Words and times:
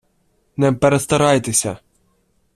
Не 0.63 0.71
перестарайтеся. 0.85 1.77